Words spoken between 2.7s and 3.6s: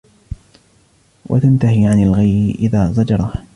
زَجَرَهَا